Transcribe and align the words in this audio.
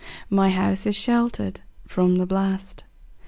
My 0.31 0.49
house 0.49 0.87
is 0.87 0.95
sheltered 0.95 1.61
from 1.85 2.15
the 2.15 2.25
blast. 2.25 2.85